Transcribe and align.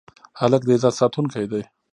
هلک 0.39 0.61
د 0.65 0.69
عزت 0.75 0.93
ساتونکی 1.01 1.45
دی. 1.51 1.63